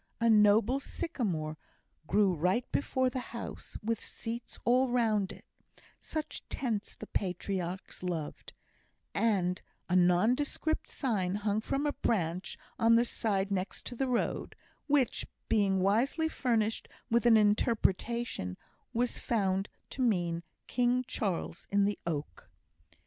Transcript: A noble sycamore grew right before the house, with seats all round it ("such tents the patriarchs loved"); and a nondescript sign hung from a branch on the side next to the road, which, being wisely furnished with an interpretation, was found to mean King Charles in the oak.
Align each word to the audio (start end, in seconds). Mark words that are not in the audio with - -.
A 0.19 0.31
noble 0.31 0.79
sycamore 0.79 1.59
grew 2.07 2.33
right 2.33 2.65
before 2.71 3.11
the 3.11 3.19
house, 3.37 3.77
with 3.83 4.03
seats 4.03 4.57
all 4.65 4.89
round 4.89 5.31
it 5.31 5.45
("such 5.99 6.41
tents 6.49 6.95
the 6.97 7.05
patriarchs 7.05 8.01
loved"); 8.01 8.53
and 9.13 9.61
a 9.87 9.95
nondescript 9.95 10.89
sign 10.89 11.35
hung 11.35 11.61
from 11.61 11.85
a 11.85 11.93
branch 11.93 12.57
on 12.79 12.95
the 12.95 13.05
side 13.05 13.51
next 13.51 13.85
to 13.85 13.95
the 13.95 14.07
road, 14.07 14.55
which, 14.87 15.27
being 15.47 15.81
wisely 15.81 16.27
furnished 16.27 16.87
with 17.11 17.27
an 17.27 17.37
interpretation, 17.37 18.57
was 18.93 19.19
found 19.19 19.69
to 19.91 20.01
mean 20.01 20.41
King 20.65 21.05
Charles 21.07 21.67
in 21.69 21.85
the 21.85 21.99
oak. 22.07 22.49